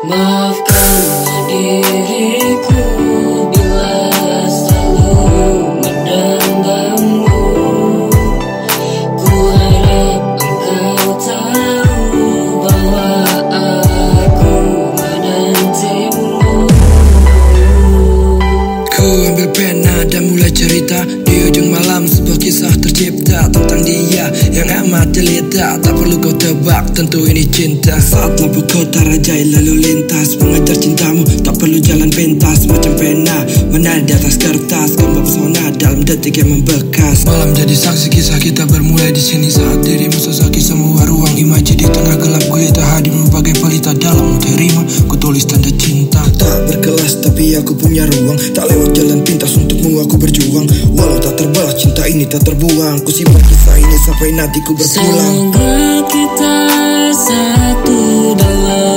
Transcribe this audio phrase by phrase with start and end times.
[0.00, 0.96] Maafkan
[1.48, 2.99] diriku
[20.80, 21.04] cerita.
[21.04, 25.76] Di ujung malam sebuah kisah tercipta Tentang dia yang amat jelita.
[25.80, 28.00] Tak perlu kau tebak tentu ini cinta.
[28.00, 34.08] Saat lampu kota rajai lalu lintas Mengejar cintamu tak perlu jalan pintas Macam pena menari
[34.08, 37.28] di atas kertas Gambar pesona dalam detik yang membekas.
[37.28, 39.52] Malam jadi saksi kisah kita bermulai di sini.
[39.52, 44.80] Saat dirimu sesaki semua ruang imaji Di tengah gelap gulita hadir berbagai pelita Dalam terima
[45.04, 46.24] ku tulis tanda cinta.
[46.40, 48.38] Tak berkelas tapi aku punya ruang.
[48.56, 53.02] Tak lewat jalan pintas untukmu aku berjuang Walau tak terbalas cinta ini tak terbuang.
[53.04, 55.34] Ku simpan kisah ini sampai nanti ku berpulang.
[55.50, 55.74] Semoga
[56.10, 56.56] kita
[57.14, 57.98] satu
[58.38, 58.89] dalam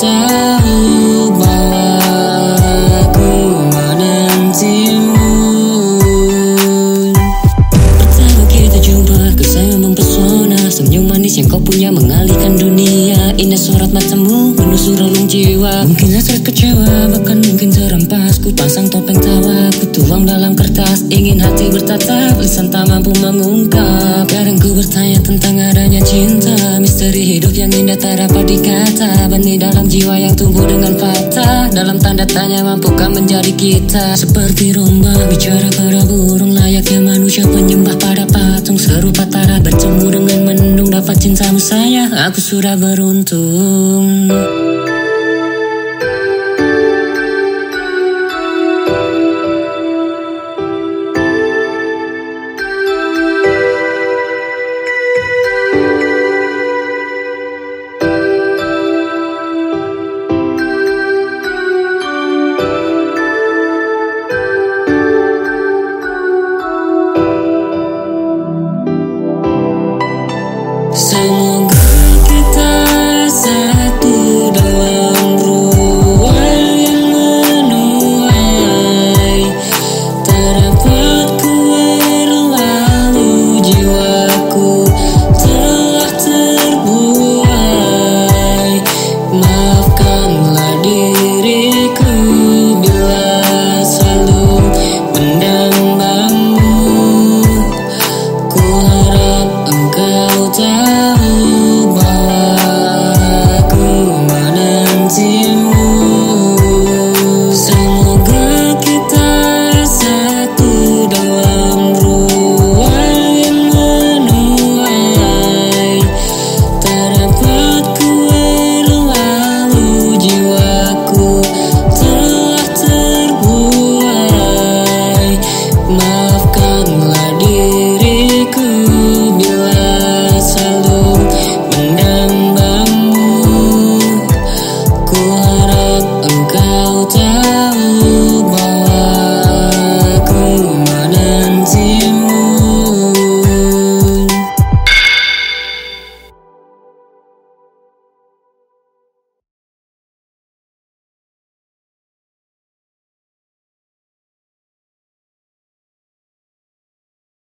[0.00, 1.92] tahu bahwa
[3.04, 3.28] aku
[3.68, 5.28] menantimu
[7.76, 12.69] Pertama kita jumpa, kesan mempesona Senyum manis yang kau punya mengalihkan dunia
[13.60, 15.84] Surat matamu, menusuk relung jiwa.
[15.84, 21.04] Mungkin hasrat kecewa, bahkan mungkin terampas Ku pasang topeng tawa, ku tuang dalam kertas.
[21.12, 24.24] Ingin hati bertatap, lisan tak mampu mengungkap.
[24.32, 26.80] Kadang ku bertanya tentang adanya cinta.
[26.80, 29.28] Misteri hidup yang indah tak dapat dikata.
[29.28, 31.29] Benih dalam jiwa yang tumbuh dengan fakta
[31.80, 34.12] Dalam tanda tanya mampukah menjadi kita?
[34.12, 38.76] Seperti romba bicara pada burung Layaknya manusia penyembah pada patung.
[38.76, 42.12] Serupa tara bertemu dengan mendung Dapat cintamu sayang.
[42.12, 44.28] Aku sudah beruntung
[70.92, 71.69] Sing.